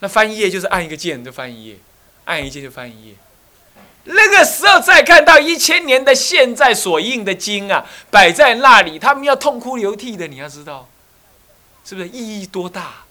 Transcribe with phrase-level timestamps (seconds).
[0.00, 1.78] 那翻一页就是按一个键就翻一页，
[2.26, 3.14] 按一键就翻一页。
[4.04, 10.88] 那个时候再看到一千年的现在所印的经啊，摆在那里，他们要痛哭流涕的，你要知道，
[11.84, 13.04] 是不是意义多大？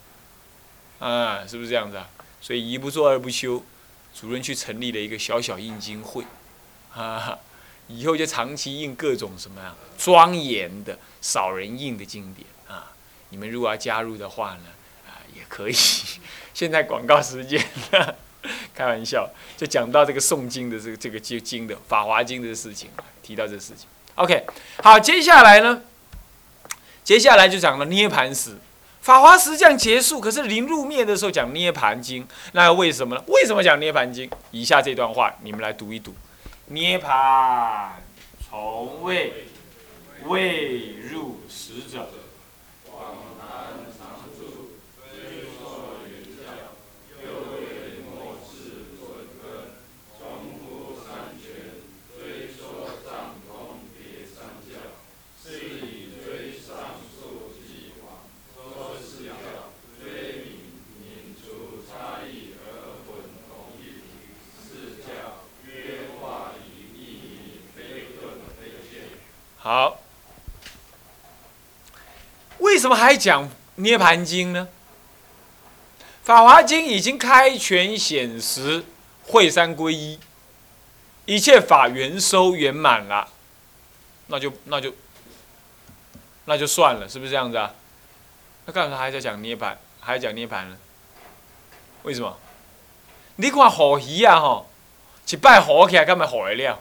[0.99, 2.07] 啊，是不是这样子啊？
[2.39, 3.61] 所以一不做二不休，
[4.17, 6.23] 主任去成立了一个小小印经会，
[6.93, 7.37] 啊，
[7.87, 12.93] 以后就长期印各种什么呀庄严的、少人印的经典啊。
[13.29, 14.63] 你们如果要加入的话呢，
[15.07, 15.75] 啊，也可以。
[16.55, 17.63] 现在广告时间。
[18.75, 19.27] 开玩笑，
[19.57, 22.91] 就讲到这个诵经的这个这个经经的《法华经》的事情，
[23.23, 23.87] 提到这事情。
[24.15, 24.45] OK，
[24.83, 25.81] 好，接下来呢，
[27.03, 28.51] 接下来就讲了涅盘时，
[29.01, 30.19] 《法华时》这样结束。
[30.19, 33.23] 可是临入灭的时候讲《涅盘经》，那为什么呢？
[33.27, 34.29] 为什么讲《涅盘经》？
[34.51, 36.13] 以下这段话你们来读一读：
[36.67, 37.93] 涅盘
[38.47, 39.47] 从未
[40.25, 42.09] 未入死者。
[69.65, 69.97] 好，
[72.59, 74.67] 为什么还讲涅盘经呢？
[76.23, 78.85] 法华经已经开权显实，
[79.23, 80.19] 会三归一，
[81.25, 83.27] 一切法圆收圆满了，
[84.27, 84.93] 那就那就
[86.45, 87.73] 那就算了，是不是这样子啊？
[88.67, 90.77] 那干啥还在讲涅盘，还讲涅盘呢？
[92.03, 92.37] 为什么？
[93.37, 94.69] 你看好鱼啊吼，
[95.27, 96.79] 一摆好起来，干嘛好得了？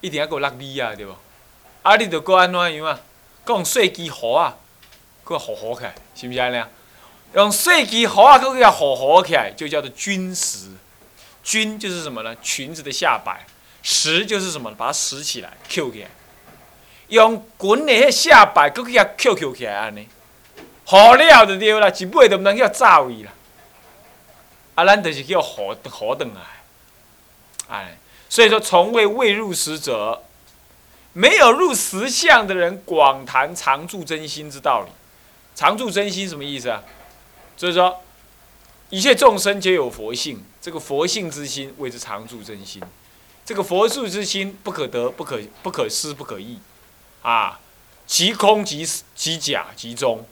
[0.00, 1.14] 一定要给我落米啊，对不？
[1.88, 1.96] 啊！
[1.96, 3.00] 你着搁安怎样啊？
[3.46, 4.54] 用细枝糊啊，
[5.24, 6.68] 搁糊糊起来，是毋是安尼啊？
[7.32, 10.68] 用细枝糊啊，搁个糊糊起来，就叫做菌石。
[11.42, 12.36] 菌就是什么呢？
[12.42, 13.46] 裙子的下摆。
[13.82, 14.70] 石就是什么？
[14.72, 16.08] 把它拾起来，Q 起来。
[17.06, 20.06] 用滚的迄下摆，搁个 Q Q 起来安尼。
[20.84, 23.32] 糊了就对啦，一尾就毋通叫走伊啦。
[24.74, 26.40] 啊，咱就是叫糊糊转来。
[27.70, 27.96] 哎，
[28.28, 30.22] 所以说，从未未入时者。
[31.18, 34.92] 没有入实相的人，广谈常住真心之道理。
[35.52, 36.80] 常住真心什么意思啊？
[37.56, 38.00] 就是说，
[38.90, 42.80] 一切众生皆有佛性，这个佛性之心谓之常住真心。
[43.44, 46.60] 这个佛术之心不可得、不可不可失、不可议，
[47.22, 47.58] 啊，
[48.06, 50.24] 即空即即假即中，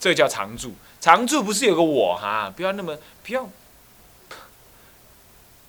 [0.00, 0.74] 这叫常住。
[1.00, 2.52] 常住不是有个我哈？
[2.56, 3.48] 不要那么不要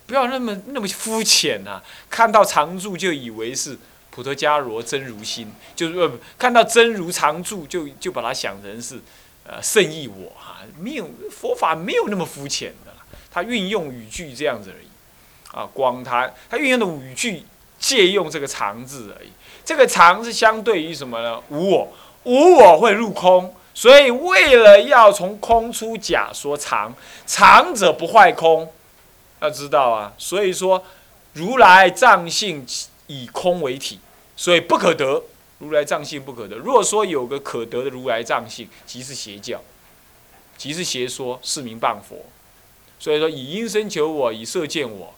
[0.08, 1.80] 不要那么那么肤浅呐！
[2.10, 3.78] 看到常住就以为是。
[4.14, 6.08] 普陀伽罗真如心，就是呃，
[6.38, 9.00] 看到真如常住，就就把它想成是，
[9.44, 12.92] 呃，圣意我哈，没有佛法没有那么肤浅的，
[13.32, 14.86] 他运用语句这样子而已，
[15.52, 17.42] 啊，广谈他运用的语句
[17.80, 19.30] 借用这个常字而已，
[19.64, 21.42] 这个常是相对于什么呢？
[21.48, 21.92] 无我，
[22.22, 26.94] 无我会入空，所以为了要从空出假说常，
[27.26, 28.72] 常者不坏空，
[29.40, 30.84] 要知道啊，所以说
[31.32, 32.64] 如来藏性
[33.06, 33.98] 以空为体。
[34.36, 35.22] 所以不可得，
[35.58, 36.56] 如来藏性不可得。
[36.56, 39.60] 如果说有个可得的如来藏性，即是邪教，
[40.56, 42.26] 即是邪说，是名谤佛。
[42.98, 45.14] 所以说以因身求我，以色见我，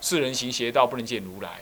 [0.00, 1.60] 世人行邪道，不能见如来。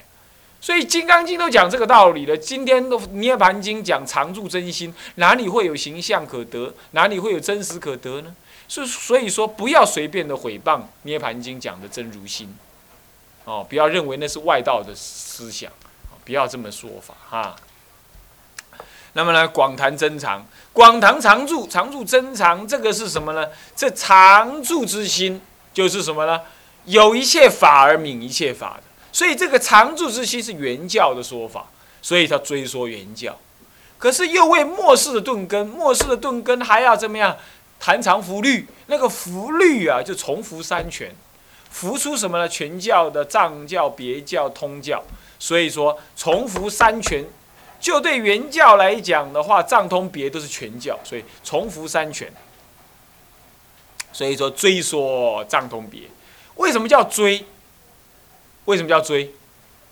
[0.58, 2.36] 所以《金刚经》都讲这个道理了。
[2.36, 6.74] 今天《涅盘经》讲常住真心，哪里会有形象可得？
[6.92, 8.34] 哪里会有真实可得呢？
[8.66, 12.52] 所所以说，不要随便的毁谤《涅盘经》讲的真如心，
[13.46, 15.72] 哦，不要认为那是外道的思想。
[16.26, 17.54] 不要这么说法哈。
[19.12, 23.46] 那么呢，广谈真常，广谈常住，常住真常，这个是什么呢？
[23.76, 25.40] 这常住之心
[25.72, 26.40] 就是什么呢？
[26.84, 31.66] 有一切法而泯一切法的，所以这个常住之心是原教的说法，
[32.02, 33.38] 所以他追说原教。
[33.96, 37.36] 可是又为末世的顿根，末世的顿根还要怎么样？
[37.78, 41.14] 谈常福律，那个福律啊，就重复三全，
[41.76, 42.48] 浮出什么呢？
[42.48, 45.04] 全教的藏教、别教、通教。
[45.38, 47.22] 所以说，重复三全，
[47.78, 52.32] 就对原教来讲的话，藏通别都是全教，所以重复三全。
[54.10, 56.04] 所以说追说藏通别，
[56.54, 57.44] 为什么叫追？
[58.64, 59.34] 为什么叫追？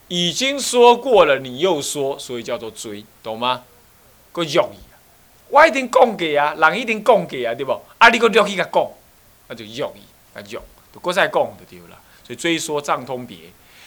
[0.09, 3.65] 已经说过了，你又说，所以叫做追，懂吗？
[4.33, 4.97] 个用意啊，
[5.51, 7.79] 我一定讲给啊，人一定讲给啊，对不？
[7.99, 8.91] 啊，你个略去甲讲，
[9.49, 10.01] 那就用意，
[10.33, 10.63] 那用，
[10.94, 11.99] 都搁再讲就对了。
[12.25, 13.37] 所以追说藏通别。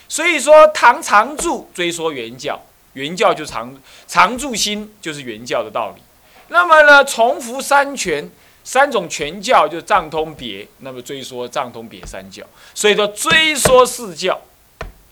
[0.09, 2.57] 所以说，唐常住追说原教，
[2.93, 3.77] 原教就常
[4.07, 6.01] 常住心，就是原教的道理。
[6.47, 8.31] 那么呢，重复三全，
[8.63, 12.41] 三种全教就藏通别，那么追说藏通别三教，
[12.73, 14.39] 所以说追说四教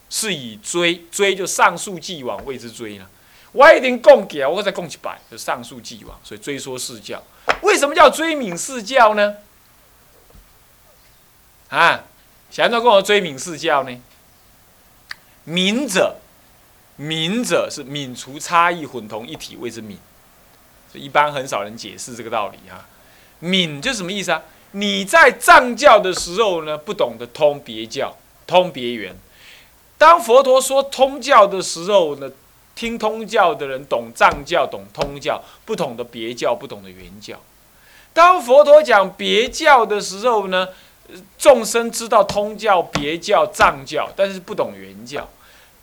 [0.09, 3.09] 是以追追就上溯既往谓之追了。
[3.51, 7.21] 我一定供给啊，我再供几百，就上溯既往，所以追说四教。
[7.62, 9.36] 为什么叫追悯四教呢？
[11.69, 12.03] 啊，
[12.51, 14.01] 想要跟我追悯四教呢？
[15.47, 16.15] 悯者，
[17.00, 19.97] 悯者是泯除差异，混同一体谓之悯。
[20.91, 22.88] 所以一般很少人解释这个道理啊。
[23.41, 24.41] 悯就什么意思啊？
[24.71, 28.15] 你在藏教的时候呢，不懂得通别教、
[28.47, 29.15] 通别圆。
[29.97, 32.31] 当佛陀说通教的时候呢？
[32.75, 37.39] 听通教的人懂藏教，懂通教，不懂得别教，不懂得原教。
[38.12, 40.67] 当佛陀讲别教的时候呢，
[41.38, 45.30] 众生知道通教、别教、藏教，但是不懂原教。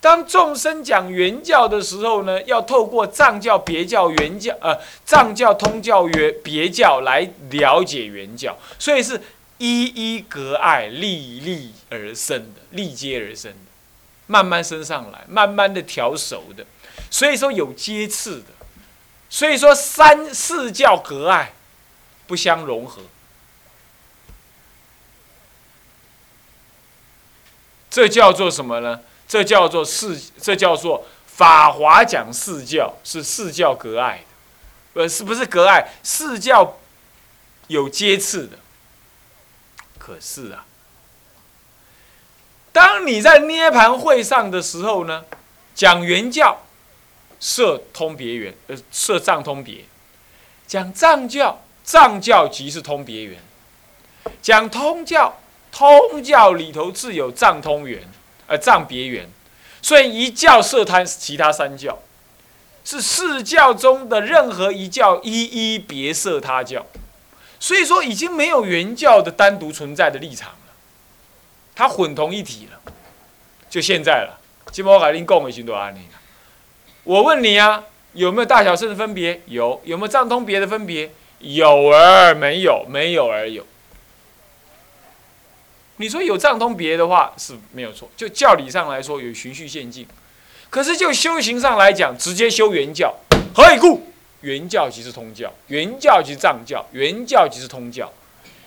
[0.01, 8.57] 当众生讲原教的时候呢，要透过藏教、别教、原教，呃，藏教、通教、原别教来了解原教。
[8.77, 9.21] 所以是
[9.59, 13.57] 一一隔爱，历历而生的，历阶而生的，
[14.27, 16.65] 慢慢升上来，慢慢的调熟的。
[17.09, 18.47] 所以说有阶次的，
[19.29, 21.53] 所以说三四教隔爱，
[22.27, 23.03] 不相融合，
[27.93, 28.99] 这叫做什么呢？
[29.27, 34.17] 这叫做四，这叫做法华讲四教是四教隔爱
[34.93, 35.87] 的，呃，是不是隔爱？
[36.01, 36.79] 四教
[37.67, 38.57] 有阶次的，
[39.99, 40.65] 可是啊，
[42.71, 45.25] 当你在涅盘会上的时候呢，
[45.75, 46.57] 讲原教。
[47.39, 49.83] 设通别圆，呃，设藏通别，
[50.65, 53.37] 讲藏教，藏教即是通别圆；
[54.41, 55.41] 讲通教，
[55.73, 57.99] 通教里头自有藏通圆，
[58.45, 59.27] 呃，藏别圆。
[59.81, 61.99] 所以一教设贪其他三教，
[62.85, 66.85] 是四教中的任何一教一一别设他教。
[67.59, 70.73] 所以说已经没有原教的单独存在的立场了，
[71.75, 72.79] 它混同一体了。
[73.69, 74.39] 就现在了，
[74.71, 75.99] 金毛海令共为许多案例。
[77.03, 77.83] 我问你啊，
[78.13, 79.41] 有没有大小圣的分别？
[79.47, 81.11] 有，有没有藏通别的分别？
[81.39, 83.65] 有而没有，没有而有。
[85.97, 90.07] 你说有藏通别的话是没有错，就教理上来说有循序渐进。
[90.69, 93.13] 可是就修行上来讲，直接修原教，
[93.53, 94.11] 何以故？
[94.41, 98.11] 原教即是通教，原教即是藏教，原教即是通教。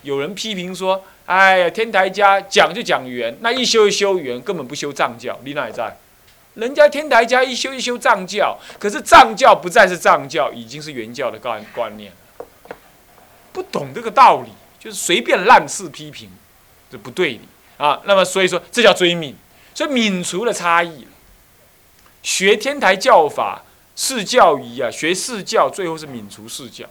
[0.03, 5.97] 有人批评说：“哎呀，天台家讲就讲原，那一修一修原，根本不修藏教。”你哪在？
[6.55, 12.77] 人家天台家一修一修藏教，可是藏教不再是藏教，已经是原教的观观念了
[13.53, 16.31] 不懂这个道理，就是随便滥事批评，
[16.91, 17.43] 这不对的
[17.85, 18.01] 啊。
[18.05, 19.35] 那么所以说，这叫追泯，
[19.75, 21.07] 所以泯除了差异
[22.23, 23.63] 学天台教法
[23.95, 26.87] 是教仪啊，学四教最后是泯除四教，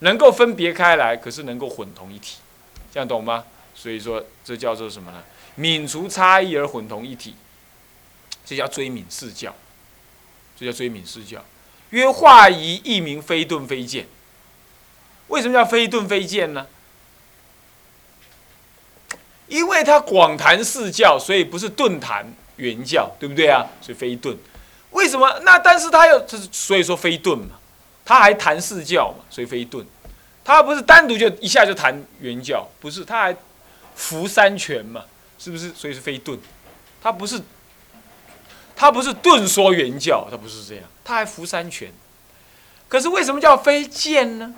[0.00, 2.38] 能够分别开来，可是能够混同一体，
[2.92, 3.44] 这样懂吗？
[3.74, 5.22] 所以说这叫做什么呢？
[5.58, 7.34] 泯除差异而混同一体。
[8.42, 9.54] 这叫追敏四教，
[10.58, 11.44] 这叫追敏四教。
[11.90, 14.08] 曰化仪一名非顿非见。
[15.28, 16.66] 为什么叫非顿非见呢？
[19.50, 22.24] 因为他广谈四教，所以不是顿谈
[22.56, 23.66] 原教，对不对啊？
[23.82, 24.34] 所以非顿。
[24.92, 25.40] 为什么？
[25.42, 27.56] 那但是他又，所以说非顿嘛。
[28.04, 29.84] 他还谈四教嘛，所以非顿。
[30.42, 33.36] 他不是单独就一下就谈原教，不是，他还
[33.94, 35.04] 服三权嘛，
[35.38, 35.70] 是不是？
[35.74, 36.38] 所以是非顿。
[37.02, 37.40] 他不是。
[38.74, 41.92] 他不是顿说原教，他不是这样，他还服三权。
[42.88, 44.54] 可是为什么叫非见呢？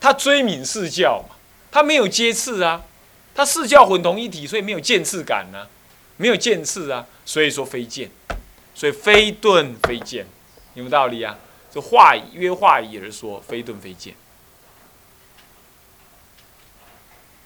[0.00, 1.36] 他追敏四教嘛，
[1.70, 2.82] 他没有接次啊，
[3.34, 5.66] 他四教混同一体，所以没有见次感呢，
[6.16, 8.10] 没有见次啊，所以说非见，
[8.74, 10.26] 所以非顿非见，
[10.74, 11.38] 有没有道理啊？
[11.70, 14.14] 这话约话以而说，非顿非见。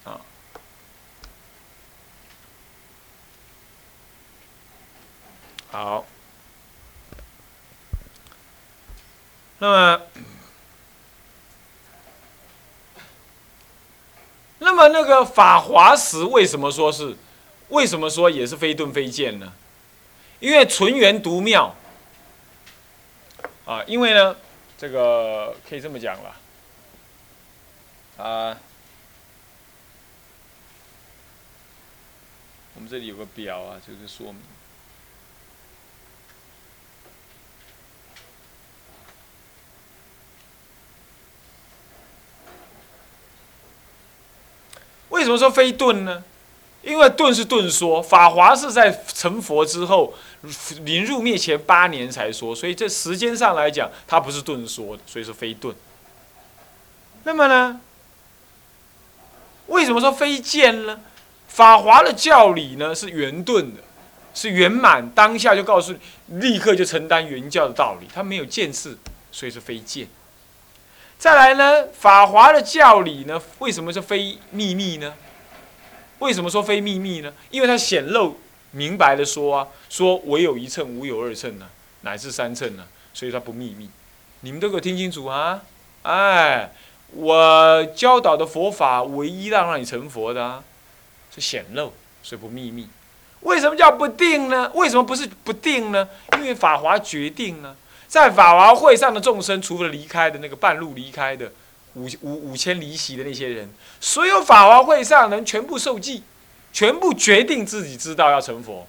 [0.03, 0.19] 啊，
[5.71, 6.05] 好。
[9.59, 10.01] 那么，
[14.89, 17.15] 那个法华时为什么说是？
[17.69, 19.51] 为什么说也是非顿非见呢？
[20.39, 21.75] 因为纯元独妙
[23.65, 23.83] 啊！
[23.85, 24.35] 因为呢，
[24.77, 26.35] 这个可以这么讲了
[28.23, 28.57] 啊。
[32.75, 34.41] 我们这里有个表啊，就是说明。
[45.27, 46.23] 什么说非顿呢？
[46.83, 50.13] 因为顿是顿说，法华是在成佛之后，
[50.85, 55.75] 临入灭前八年才说，所以这时间上来讲，它不是顿说的，所以说非顿。
[57.25, 57.81] 那么呢，
[59.65, 61.01] 为什么说非见呢？
[61.49, 63.81] 法华的教理呢是圆顿的，
[64.33, 68.97] 是圆满，当下就告诉你，立刻就承担原教的道理，它没有见识，
[69.29, 70.07] 所以是非见。
[71.19, 75.13] 再来呢，法华的教理呢，为什么是非秘密呢？
[76.19, 77.33] 为什么说非秘密呢？
[77.49, 78.39] 因为它显露
[78.71, 81.67] 明白的说啊，说唯有一乘，无有二乘呢，
[82.01, 83.89] 乃至三乘呢，所以它不秘密。
[84.41, 85.61] 你们都给我听清楚啊！
[86.03, 86.71] 哎，
[87.11, 90.63] 我教导的佛法，唯一让让你成佛的啊，
[91.33, 92.87] 是显露，所以不秘密。
[93.41, 94.71] 为什么叫不定呢？
[94.75, 96.07] 为什么不是不定呢？
[96.33, 97.75] 因为法华决定呢，
[98.07, 101.51] 在法华会上的众生，除了离开的那个半路离开的
[101.95, 106.23] 五五五千离席的那些人，所有法华会上人全部受记，
[106.71, 108.87] 全部决定自己知道要成佛，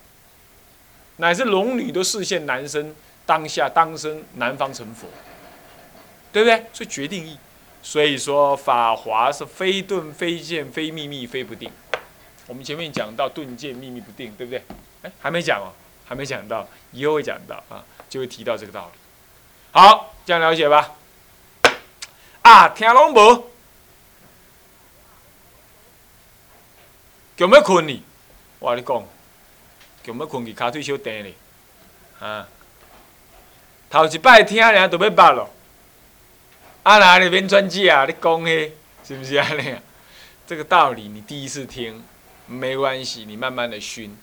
[1.16, 2.94] 乃至龙女都视线男生
[3.26, 5.08] 当下当生南方成佛。
[6.30, 6.66] 对不对？
[6.74, 7.38] 所以决定义，
[7.82, 11.70] 所以说法华是非顿非见非秘密非不定。
[12.46, 14.62] 我们前面讲到顿见秘密不定，对不对？
[15.02, 15.72] 哎，还没讲哦，
[16.04, 19.00] 还没讲到，以后会讲到啊，就会提到这个道理。
[19.70, 20.94] 好，这样了解吧？
[22.42, 23.50] 啊，听拢无？
[27.36, 28.02] 强要困你？
[28.58, 29.04] 我跟你讲，
[30.02, 30.52] 强要困去？
[30.52, 31.34] 脚腿小颠咧，
[32.18, 32.48] 啊，
[33.90, 35.50] 头一摆听咧，都要捌咯。
[36.82, 38.06] 啊，哪里免专辑啊？
[38.06, 38.74] 你讲嘿，
[39.06, 39.46] 是不是啊？
[39.50, 39.80] 那样，
[40.46, 42.02] 这个道理你第一次听
[42.46, 44.18] 没关系，你慢慢的熏，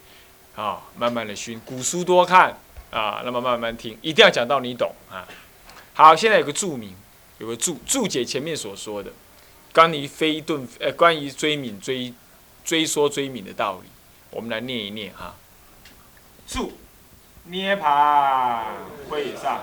[0.55, 2.57] 啊，慢慢的熏，古书多看
[2.95, 5.27] 啊，那么慢慢听，一定要讲到你懂啊。
[5.93, 6.95] 好，现在有个注明，
[7.39, 9.11] 有个注注解前面所说的
[9.73, 12.13] 关于飞顿呃，关于追敏追
[12.63, 13.89] 追说追敏的道理，
[14.31, 15.35] 我们来念一念哈。
[16.47, 16.71] 注
[17.43, 18.65] 涅盘
[19.09, 19.59] 会上。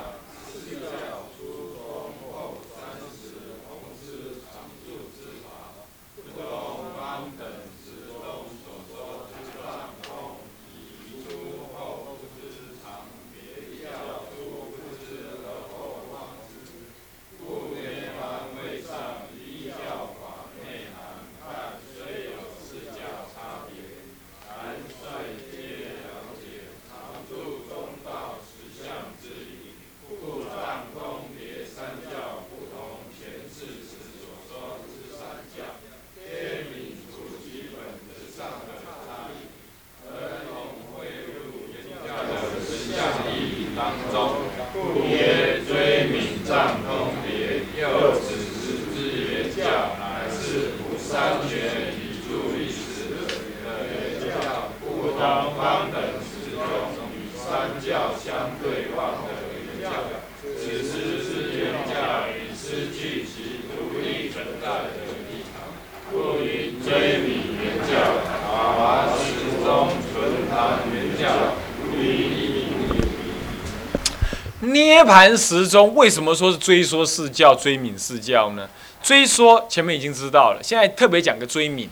[74.71, 78.69] 涅盘时钟为什么说是追说四教、追敏四教呢？
[79.03, 81.89] 追说前面已经知道了，现在特别讲个追敏，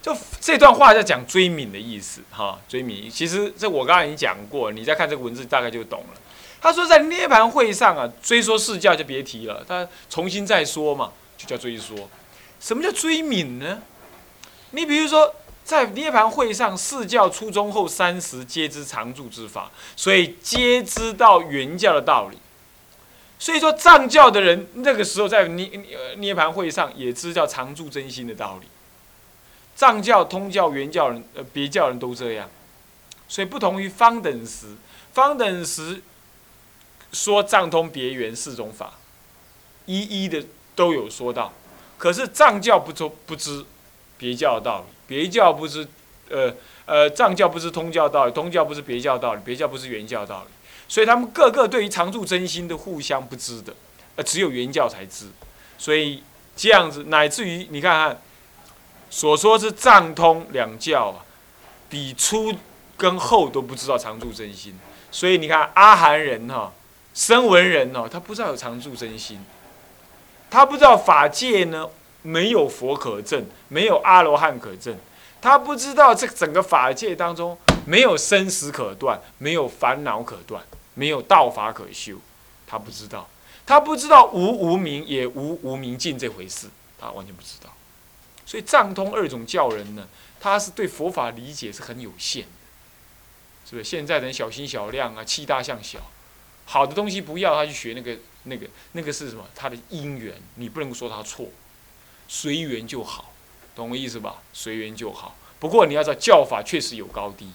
[0.00, 2.58] 就这段话在讲追敏的意思哈。
[2.66, 6.20] 追敏其实这我刚才已经讲过，你再看这个文字大概就懂了。
[6.62, 12.08] 他说在涅盘会上啊，追说四教就别提了，他重新再说嘛，就叫追说。
[12.58, 13.82] 什么叫追敏呢？
[14.70, 15.34] 你比如说。
[15.68, 22.38] 在涅盘会上，四教初中后三十皆知常住之法，所以皆知道原教的道理。
[23.38, 25.70] 所以说藏教的人那个时候在涅
[26.16, 28.66] 涅盘会上也知道常住真心的道理。
[29.76, 32.48] 藏教、通教、原教人、呃别教人都这样，
[33.28, 34.68] 所以不同于方等时，
[35.12, 36.00] 方等时
[37.12, 38.94] 说藏通别圆四种法，
[39.84, 40.42] 一一的
[40.74, 41.52] 都有说到。
[41.98, 43.66] 可是藏教不知不知
[44.18, 44.84] 别教道理。
[45.06, 45.88] 别教不是，
[46.28, 46.52] 呃
[46.84, 50.50] 呃，藏教不是通教道理，通教不是别教道理，别教不是原教道理，
[50.86, 53.72] 所以他们个个对于常住真心的互相不知的，
[54.16, 55.24] 呃，只有原教才知，
[55.78, 56.22] 所以
[56.54, 58.20] 这样子乃至于你看看，
[59.08, 61.24] 所说是藏通两教啊，
[61.88, 62.54] 比初
[62.98, 64.78] 跟后都不知道常住真心，
[65.10, 66.70] 所以你看阿含人哈，
[67.14, 69.42] 声闻人哦，他不知道有常住真心，
[70.50, 71.88] 他不知道法界呢。
[72.22, 74.96] 没有佛可证，没有阿罗汉可证，
[75.40, 77.56] 他不知道这整个法界当中
[77.86, 80.62] 没有生死可断，没有烦恼可断，
[80.94, 82.16] 没有道法可修，
[82.66, 83.28] 他不知道，
[83.64, 87.72] 他不知道无无明也无无明尽这回事，他完全不知道。
[88.44, 90.08] 所以藏通二种教人呢，
[90.40, 92.48] 他是对佛法理解是很有限的，
[93.68, 93.84] 是不是？
[93.84, 95.98] 现在人小心小量啊，气大向小，
[96.64, 99.46] 好的东西不要，他去学那个那个那个是什么？
[99.54, 101.46] 他的因缘，你不能说他错。
[102.28, 103.32] 随缘就好，
[103.74, 104.36] 懂我意思吧？
[104.52, 105.34] 随缘就好。
[105.58, 107.50] 不过你要知道教法确实有高低，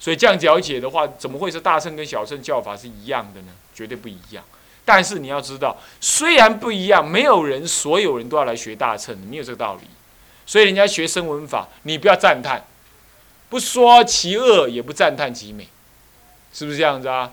[0.00, 3.52] 所以这样了解的话，怎么会是大乘跟小乘教法是一样的呢？
[3.72, 4.42] 绝对不一样。
[4.84, 9.82] 但是你要知道，虽然不一样，没有人所有人都要来学大乘，没有这个道理。
[10.46, 12.66] 所以人家学声闻法，你不要赞叹，
[13.48, 15.68] 不说其恶，也不赞叹其美，
[16.52, 17.32] 是不是这样子啊？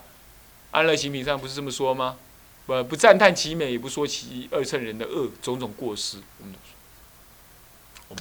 [0.71, 2.17] 安乐行品上不是这么说吗？
[2.65, 6.55] 不不赞叹其美，也不说其二乘人的恶种种过失，我们，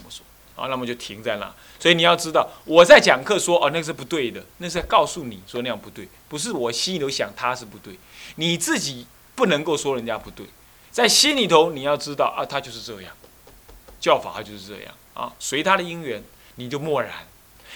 [0.05, 0.25] 我说。
[0.55, 1.55] 好，那么就停在那。
[1.79, 7.99] 所以你要知道，我在讲课说哦，那是不对的，那是在告诉你说那样不对，不是我心里头想他是不对，
[8.37, 9.07] 你自己。
[9.37, 10.45] 不能够说人家不对，
[10.91, 13.11] 在心里头你要知道啊，他就是这样，
[13.99, 16.23] 教法他就是这样啊，随他的因缘，
[16.57, 17.11] 你就默然，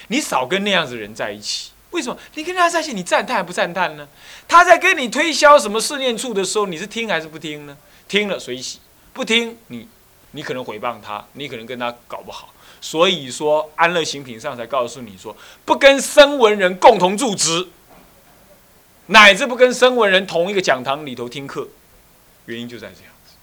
[0.09, 1.71] 你少跟那样子人在一起。
[1.89, 2.19] 为什么？
[2.35, 4.07] 你跟他在一起，你赞叹还不赞叹呢？
[4.47, 7.75] 他在跟你推销什么试念处的时候，你是听还是不听呢？
[8.07, 8.77] 听了随喜，
[9.11, 9.87] 不听你，
[10.35, 12.53] 你可能诽谤他，你可能跟他搞不好。
[12.81, 17.69] 所以说安乐行品上才告诉你说，不跟声闻人共同住职。
[19.07, 21.67] 乃至不跟声闻人同一个讲堂里头听课，
[22.47, 23.35] 原因就在这样子，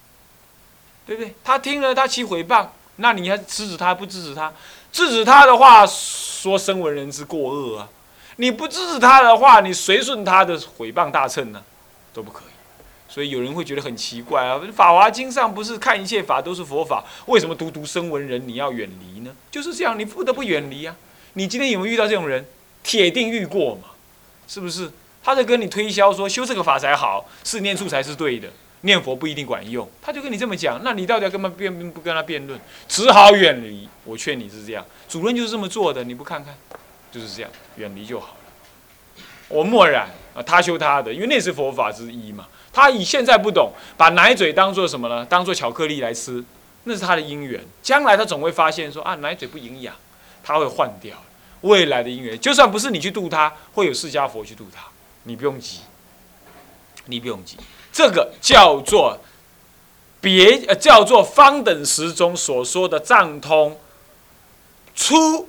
[1.06, 1.34] 对不对？
[1.44, 4.52] 他听了他起诽谤，那你还制止他不制止他？
[4.90, 7.88] 制止他的话，说声闻人之过恶啊！
[8.36, 11.62] 你不制止他的话，你随顺他的诽谤大乘呢，
[12.12, 12.51] 都不可以。
[13.12, 19.30] 所以有人会觉得很奇怪啊，《法华经》上不是看一切法都是佛法，为什么独独声闻人你要远离呢？
[19.50, 20.96] 就是这样，你不得不远离啊！
[21.34, 22.42] 你今天有没有遇到这种人？
[22.82, 23.90] 铁定遇过嘛？
[24.48, 24.90] 是不是？
[25.22, 28.48] 他在跟你推销说修这个法才好，是念处才是对的，
[28.80, 29.86] 念佛不一定管用。
[30.00, 32.58] 他就跟你这么讲，那你到底要跟他辩不跟他辩论？
[32.88, 33.86] 只好远离。
[34.04, 36.54] 我劝你是这样，主任就是这么做的，你不看看，
[37.12, 39.24] 就是这样，远离就好了。
[39.48, 42.48] 我默然啊，他修他的，因为那是佛法之一嘛。
[42.72, 45.24] 他以现在不懂，把奶嘴当做什么呢？
[45.26, 46.42] 当做巧克力来吃，
[46.84, 47.62] 那是他的因缘。
[47.82, 49.94] 将来他总会发现说啊，奶嘴不营养，
[50.42, 51.16] 他会换掉。
[51.60, 54.82] 未来的因缘，就算不是你去度他，会有释迦佛去度他。
[55.22, 55.78] 你不用急，
[57.06, 57.56] 你不用急，
[57.92, 59.16] 这个叫做
[60.20, 63.78] 别呃叫做方等时中所说的藏通，
[64.96, 65.48] 初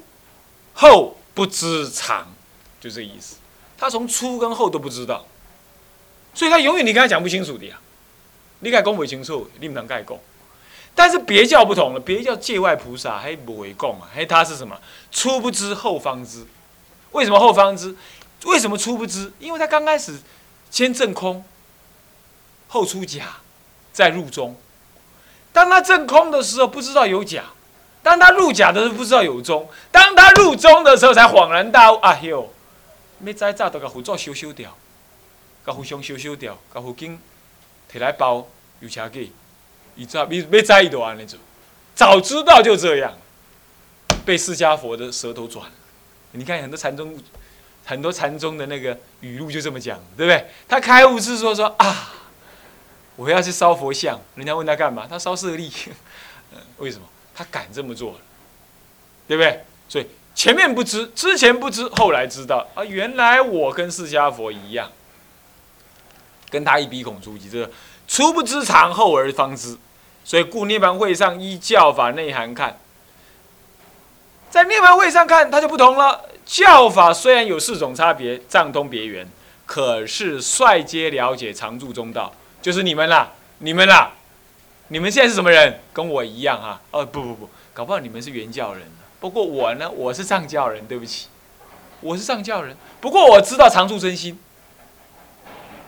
[0.73, 2.27] 后不知常，
[2.79, 3.37] 就这意思。
[3.75, 5.25] 他从初跟后都不知道，
[6.33, 7.79] 所以他永远你跟他讲不清楚的呀。
[8.59, 10.17] 你该讲不清楚，你不能盖讲。
[10.95, 14.79] 但是别教不同了，别教界外菩萨还不为供啊，还他是什么？
[15.11, 16.45] 初不知后方知，
[17.11, 17.95] 为什么后方知？
[18.45, 19.33] 为什么初不知？
[19.39, 20.19] 因为他刚开始
[20.71, 21.43] 先正空，
[22.67, 23.37] 后出假，
[23.91, 24.55] 再入中。
[25.51, 27.41] 当他正空的时候，不知道有假；
[28.01, 31.95] 当他入假的时候，不知道有中；当他入中的时候，才恍然大悟。
[31.97, 32.49] 啊哟，
[33.19, 34.75] 没再早都把佛祖修修掉，
[35.63, 37.19] 把佛像修修掉，把佛经
[37.91, 38.47] 摕来包，
[38.79, 39.31] 有车给，
[39.95, 41.39] 伊早要要再一都安尼做，
[41.95, 43.13] 早知道就这样，
[44.25, 45.65] 被释迦佛的舌头转。
[46.31, 47.17] 你看很多禅宗。
[47.85, 50.49] 很多禅宗的那个语录就这么讲，对不对？
[50.69, 52.13] 他开悟是说说啊，
[53.17, 55.05] 我要去烧佛像，人家问他干嘛？
[55.05, 55.69] 他烧舍利。
[56.79, 57.05] 为什么？
[57.35, 58.17] 他敢这么做，
[59.27, 59.65] 对不对？
[59.89, 64.89] 所以前面不知，之前不知，后来知道啊，原来我跟释迦佛一样，
[66.53, 67.71] 跟他一鼻孔出气，这个
[68.07, 69.75] 初不知常，后而方知。
[70.23, 72.79] 所以故涅盘会上依教法内涵看，
[74.51, 76.25] 在涅盘会上看，它就不同了。
[76.45, 79.27] 教法虽然有四种差别，藏通别圆，
[79.65, 84.11] 可是率皆了解常住中道，就是你们啦，你们啦，
[84.89, 85.79] 你们现在是什么人？
[85.91, 86.79] 跟我一样啊？
[86.91, 88.83] 哦，不不不，搞不好你们是原教人。
[89.19, 91.27] 不过我呢，我是藏教人，对不起，
[92.01, 92.77] 我是藏教人。
[93.01, 94.39] 不过我知道常住真心，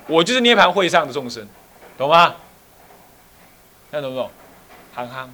[0.08, 1.48] 我就是涅盘会上的众生，
[1.98, 2.36] 懂吗？
[3.92, 4.30] 这样懂不懂？
[4.94, 5.34] 憨憨，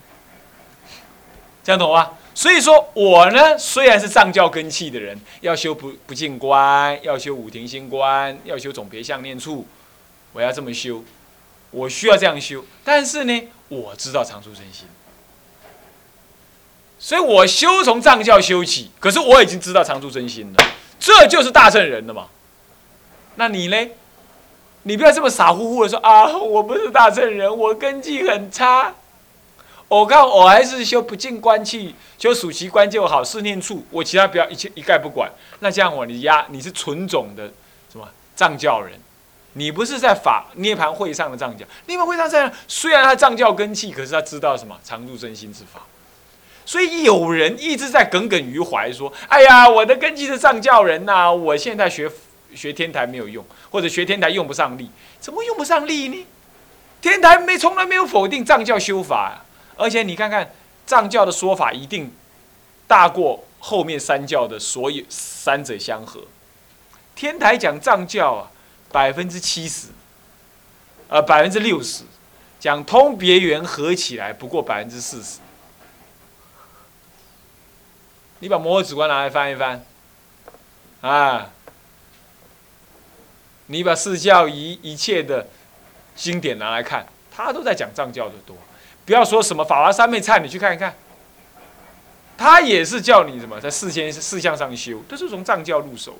[1.63, 2.11] 这样懂吗？
[2.33, 9.67] 所以说我呢，虽然是藏教根器的人，要修不不净观，要修五庭心观，要修总别相念处，
[10.31, 11.03] 我要这么修，
[11.71, 12.63] 我需要这样修。
[12.83, 14.87] 但是呢，我知道常住真心，
[16.97, 18.91] 所以我修从藏教修起。
[18.99, 20.65] 可是我已经知道常住真心了，
[20.99, 22.27] 这就是大圣人了嘛。
[23.35, 23.89] 那你呢？
[24.83, 28.93] 你不要这么傻乎乎的说啊，我不是大圣人，我根基很差。
[29.87, 35.29] 我看我还是修不净观气，修属其观就好，四念处，我其他不要一切一概不管。
[35.59, 37.51] 那这样我你压你是纯种的
[37.91, 38.93] 什么藏教人，
[39.53, 41.65] 你不是在法涅盘会上的藏教。
[41.87, 45.81] 涅盘会上在虽然他藏教根器，可是他知道什么常住真心之法。
[46.65, 52.09] 所以有人一直在耿耿于怀，说：“哎呀，我的根基是藏教人呐，我现在学
[52.55, 56.25] 学天台没有用，或者学天台用不上力，怎么用不上力呢？
[57.01, 59.45] 天台没从来没有否定藏教修法。”
[59.77, 60.53] 而且你看看
[60.85, 62.13] 藏教的说法，一定
[62.87, 66.21] 大过后面三教的所有三者相合。
[67.15, 68.51] 天台讲藏教啊，
[68.91, 69.87] 百分之七十，
[71.07, 72.03] 呃，百分之六十，
[72.59, 75.39] 讲通别圆合起来不过百分之四十。
[78.39, 79.83] 你把摩诃止观拿来翻一翻，
[81.01, 81.49] 啊，
[83.71, 85.47] 你把四教一一切的
[86.13, 88.55] 经典拿来看，他都在讲藏教的多。
[89.05, 90.93] 不要说什么法华三昧忏，你去看一看，
[92.37, 96.17] 他也是叫你什么在四千四相上修，都是从藏教入手的。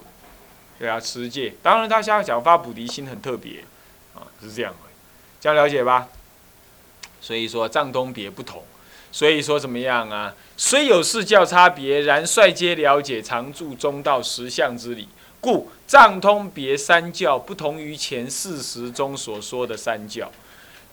[0.79, 3.63] 对啊，持戒，当然他想讲发菩提心很特别，
[4.15, 4.73] 啊，是这样，
[5.39, 6.07] 这样了解吧？
[7.19, 8.63] 所以说藏东别不同，
[9.11, 10.33] 所以说怎么样啊？
[10.57, 15.07] 虽有四教差别，然率皆了解常住中道实相之理，
[15.41, 20.31] 故藏通别三教不同于前四十中所说的三教，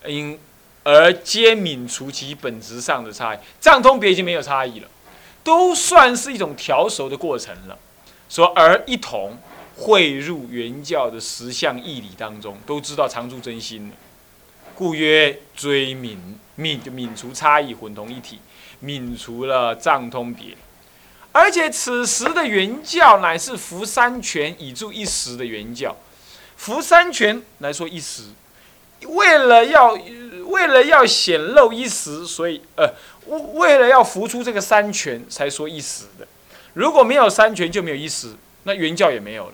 [0.05, 0.37] 因
[0.83, 3.39] 而皆泯除其本质上的差异。
[3.61, 4.89] 藏通别已经没有差异了，
[5.43, 7.79] 都算是一种调熟的过程了。
[8.27, 9.37] 说而一同。
[9.81, 13.95] 汇入原教的十项义理当中，都知道常住真心了
[14.75, 16.17] 故曰追泯
[16.57, 18.41] 泯就泯除差异，混同一体，
[18.83, 20.47] 泯除了藏通别。
[21.31, 25.95] 而且此时的原教乃是伏三权以助一时的原教，
[26.57, 28.23] 伏三权来说一时，
[29.05, 29.97] 为了要
[30.47, 32.91] 为了要显露一时，所以呃
[33.53, 36.27] 为了要浮出这个三权才说一时的。
[36.73, 39.53] 如果没有三权就没有一时，那原教也没有了。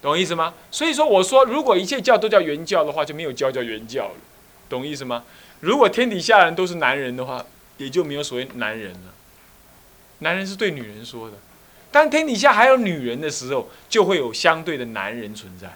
[0.00, 0.54] 懂意思吗？
[0.70, 4.14] 所以说，我说如果一切教都叫原教的话，就没有教叫原教了，
[4.68, 5.22] 懂意思吗？
[5.60, 7.44] 如果天底下人都是男人的话，
[7.76, 9.11] 也就没有所谓男人了。
[10.22, 11.36] 男人是对女人说的，
[11.90, 15.68] 当天底下还有女人的时候，就会有相对的男人存在。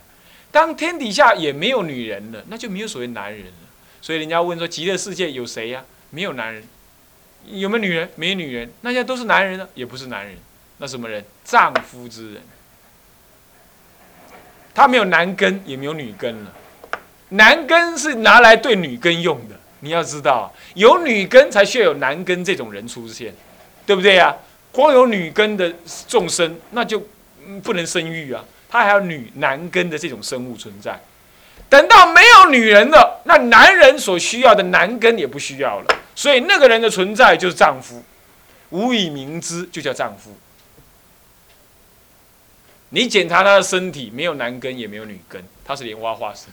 [0.51, 3.53] 当天底下也没有女人了，那就没有所谓男人了。
[4.01, 5.85] 所以人家问说，极乐世界有谁呀？
[6.11, 6.63] 没有男人，
[7.47, 8.09] 有没有女人？
[8.15, 9.69] 没有女人，那些都是男人呢？
[9.75, 10.37] 也不是男人，
[10.79, 11.23] 那什么人？
[11.45, 12.43] 丈夫之人。
[14.73, 16.53] 他没有男根，也没有女根了。
[17.31, 23.35] 男根是拿来对女根用的，你要知道，有女根才需要有男根这种人出现，
[23.87, 24.35] 对不对呀？
[24.73, 25.73] 光有女根的
[26.07, 27.03] 众生，那就
[27.63, 28.45] 不能生育啊。
[28.69, 31.01] 他还有女男根的这种生物存在。
[31.71, 35.87] 等到没有女人了，那男人所需要的男根也不需要了。
[36.15, 38.05] 所以那个人的存在就是丈夫，
[38.71, 40.37] 无以明之，就叫丈夫。
[42.91, 46.53] 你检查他的身体，没有男根也没有女根，他是莲花化身。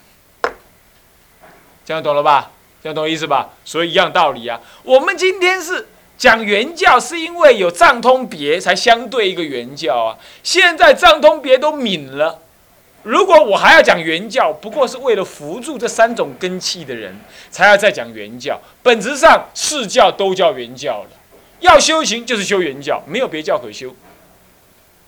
[1.83, 2.51] 这样懂了吧？
[2.81, 3.49] 这样懂意思吧？
[3.65, 4.59] 所以一样道理啊。
[4.83, 10.17] 我们今天是讲原教，是因为有藏通别才相对一个原教啊。
[10.41, 12.39] 现在藏通别都泯了，
[13.01, 17.19] 如果我还要讲原教，不过是为了扶助这三种根器的人，
[17.51, 18.59] 才要再讲原教。
[18.81, 21.09] 本质上四教都叫原教了，
[21.59, 23.93] 要修行就是修原教，没有别教可修，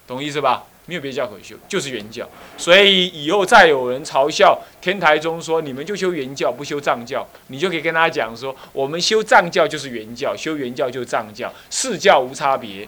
[0.05, 0.65] 懂意思吧？
[0.85, 2.27] 没有别的教可修，就是原教。
[2.57, 12.87] 所以以后再有人嘲笑天台宗说你们就修原教不修藏教，你就可以跟他讲说，我们修藏教就是原教，修原教就是藏教，四教无差别。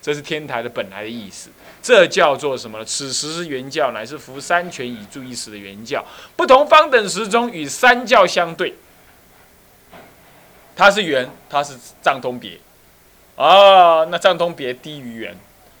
[0.00, 1.48] 这是天台的本来的意思。
[1.82, 2.84] 这叫做什么呢？
[2.84, 6.04] 此时是原教，乃是服三权以助一时的原教。
[6.36, 8.74] 不同方等时中与三教相对，
[10.76, 12.58] 它是圆，它是藏通别。
[13.36, 15.34] 啊，那藏通别低于圆，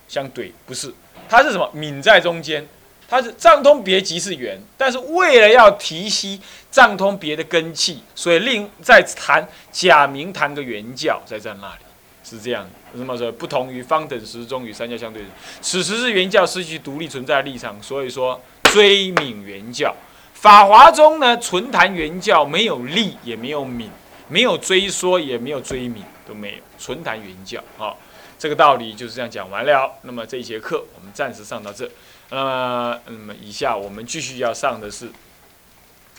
[0.08, 0.92] 相对不是。
[1.28, 1.70] 它是什么？
[1.74, 2.66] 泯在中间，
[3.08, 11.84] 它是藏通别即是圆，但是为了要提息藏通别的根气，所以另再谈假名谈个圆教在在那里，
[12.22, 12.64] 是这样。
[12.64, 12.70] 的。
[12.96, 13.32] 什么说？
[13.32, 15.22] 不同于方等时中与三教相对，
[15.60, 19.92] 此时是圆教失去独立存在的立场，所以说追泯圆教。
[20.32, 23.88] 法华中呢，纯谈圆教，没有立也没有泯，
[24.28, 27.92] 没有追说也没有追泯，都没有，纯谈圆教啊。
[28.38, 29.98] 这个道理就是这样讲完了。
[30.02, 31.90] 那么这一节课我们暂时上到这。
[32.30, 35.08] 那么，那么以下我们继续要上的是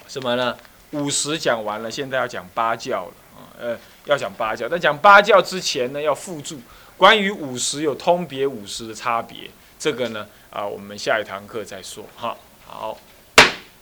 [0.08, 0.56] 什么呢？
[0.92, 3.52] 五十讲完了，现在要讲八教了啊。
[3.60, 6.62] 呃，要讲八教，但讲八教之前呢，要附注
[6.96, 9.50] 关于五十有通别五十的差别。
[9.78, 12.38] 这个呢，啊，我们下一堂课再说哈。
[12.66, 12.98] 好，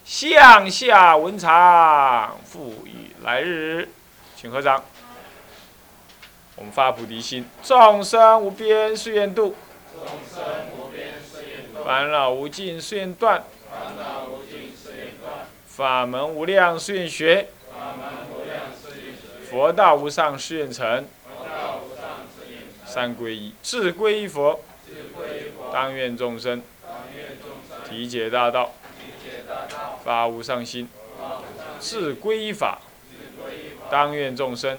[0.04, 3.88] 向下文长复以来日，
[4.34, 4.82] 请合掌。
[6.56, 9.56] 我们发菩提心，众生无边誓愿度，
[11.84, 13.42] 烦恼无尽誓愿断，
[15.66, 17.48] 法门无量誓愿学，
[19.50, 21.04] 佛道无上誓愿成，
[22.86, 24.60] 三皈依，智皈依佛，
[25.72, 26.62] 当愿众生。
[27.88, 28.72] 体解大道，
[30.04, 30.88] 发无上心，
[31.80, 32.80] 智皈依法，
[33.90, 34.78] 当愿众生。